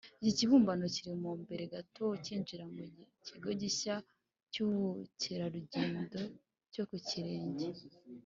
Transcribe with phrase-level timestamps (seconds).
[0.21, 2.81] Iki kibumbano kiri mu mbere gato ukinjira mu
[3.27, 3.95] kigo gishya
[4.51, 6.19] cy’ubukerarugendo
[6.73, 7.67] cyo Ku Kirenge